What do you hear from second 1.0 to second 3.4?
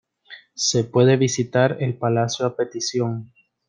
visitar el palacio a petición.